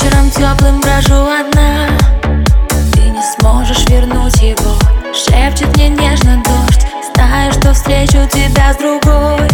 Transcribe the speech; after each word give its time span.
Вечером 0.00 0.30
теплым 0.30 0.80
брожу 0.80 1.26
одна. 1.26 1.88
Ты 2.92 3.00
не 3.00 3.22
сможешь 3.36 3.86
вернуть 3.86 4.40
его. 4.40 4.74
Шепчет 5.12 5.76
мне 5.76 5.90
нежно 5.90 6.42
дождь. 6.42 6.86
Знаю, 7.14 7.52
что 7.52 7.74
встречу 7.74 8.26
тебя 8.32 8.72
с 8.72 8.76
другой. 8.78 9.46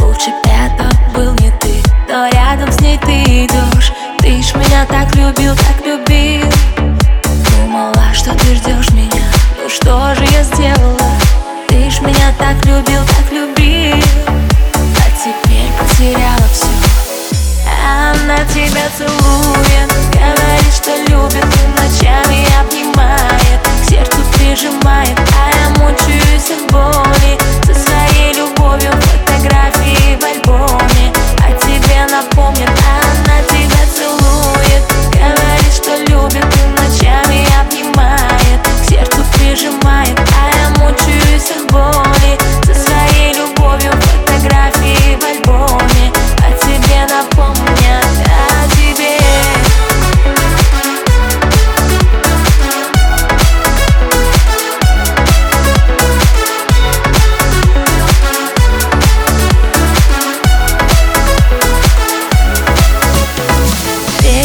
Лучше 0.00 0.30
это 0.42 0.90
был 1.14 1.32
не 1.34 1.52
ты 1.60 1.82
Но 2.08 2.26
рядом 2.32 2.72
с 2.72 2.80
ней 2.80 2.98
ты 2.98 3.44
идешь. 3.44 3.92
Ты 4.18 4.42
ж 4.42 4.54
меня 4.56 4.86
так 4.88 5.14
любил, 5.14 5.54
так 5.54 5.86
любил. 5.86 6.50
Думала, 7.56 8.12
что 8.12 8.34
ты 8.34 8.56
ждешь 8.56 8.90
меня. 8.90 9.22
Ну 9.62 9.68
что 9.68 10.16
же 10.16 10.24
я 10.32 10.42
сделала? 10.42 11.12
Ты 11.68 11.90
ж 11.90 12.00
меня 12.00 12.32
так 12.38 12.56
любил, 12.66 13.02
так 13.06 13.30
любил 13.30 13.83
тебя 18.66 18.88
целует. 18.96 19.92
Говорит, 20.12 20.74
что 20.74 20.96
любит 21.08 21.44
ночами 21.76 22.46
обнимает 22.60 22.83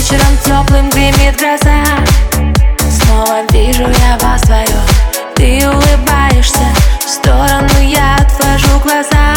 Вечером 0.10 0.38
теплым 0.44 0.90
гремит 0.90 1.38
гроза. 1.38 1.84
Снова 2.90 3.42
вижу 3.52 3.84
я 3.84 4.18
вас 4.18 4.42
вдвоем 4.42 4.82
Ты 5.36 5.70
улыбаешься 5.70 6.66
В 7.06 7.08
сторону 7.08 7.70
я 7.80 8.16
отвожу 8.16 8.80
глаза. 8.80 9.36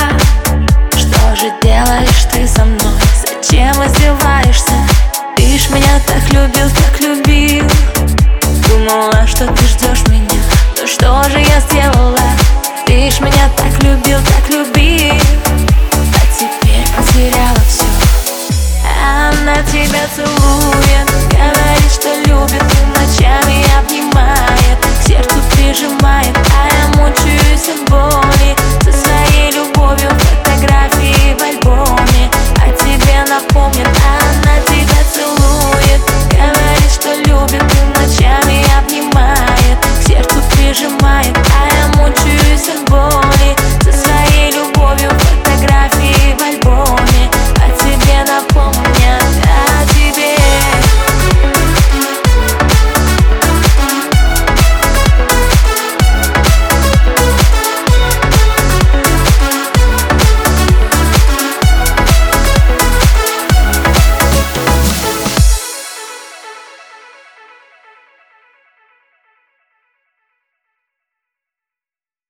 Что 0.93 1.37
же 1.37 1.53
делаешь 1.62 2.27
ты 2.33 2.48
со 2.48 2.65
мной? 2.65 2.95
Зачем 3.20 3.75
издеваешься? 3.84 4.73
Ты 5.37 5.59
ж 5.59 5.69
меня 5.69 6.00
так 6.06 6.33
любил, 6.33 6.70
так 6.70 7.00
любил. 7.03 7.67
Думала, 8.67 9.27
что 9.27 9.47
ты 9.48 9.67
ждешь 9.67 10.09
меня. 10.09 10.41
Но 10.81 10.87
что 10.87 11.23
же 11.28 11.39
я 11.39 11.61
сделала? 11.69 12.19
Ты 12.87 13.11
ж 13.11 13.20
меня 13.20 13.50
так 13.59 13.83
любил, 13.83 14.19
так 14.20 14.48
любил. 14.48 15.20
А 15.93 16.39
теперь 16.39 16.87
потеряла 16.97 17.61
все 17.69 17.84
она 19.05 19.62
тебя 19.65 20.06
целует 20.15 20.41